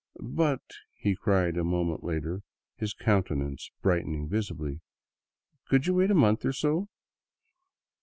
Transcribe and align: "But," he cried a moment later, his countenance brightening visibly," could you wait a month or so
"But," 0.39 0.63
he 0.95 1.15
cried 1.15 1.57
a 1.57 1.63
moment 1.63 2.03
later, 2.03 2.41
his 2.75 2.91
countenance 2.91 3.69
brightening 3.83 4.27
visibly," 4.27 4.81
could 5.67 5.85
you 5.85 5.93
wait 5.93 6.09
a 6.09 6.15
month 6.15 6.43
or 6.43 6.53
so 6.53 6.89